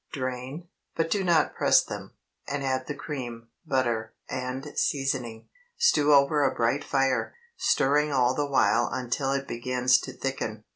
[0.11, 2.13] Drain, but do not press them,
[2.47, 5.47] and add the cream, butter, and seasoning.
[5.77, 10.63] Stew over a bright fire, stirring all the while until it begins to thicken.